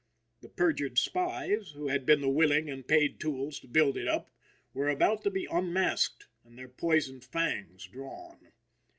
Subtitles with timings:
[0.41, 4.31] The perjured spies, who had been the willing and paid tools to build it up,
[4.73, 8.51] were about to be unmasked and their poisoned fangs drawn.